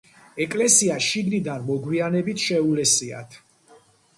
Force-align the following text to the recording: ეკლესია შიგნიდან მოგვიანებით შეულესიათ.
ეკლესია 0.45 0.95
შიგნიდან 1.07 1.67
მოგვიანებით 1.67 2.47
შეულესიათ. 2.47 3.39